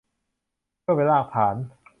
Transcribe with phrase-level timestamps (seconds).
[0.81, 1.55] เพื่อเป็นรากฐาน